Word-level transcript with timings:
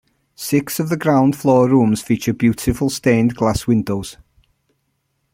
Six 0.33 0.79
of 0.79 0.89
the 0.89 0.97
ground 0.97 1.35
floor 1.35 1.69
rooms 1.69 2.01
feature 2.01 2.33
beautiful 2.33 2.89
stained 2.89 3.35
glass 3.35 3.67
windows. 3.67 4.17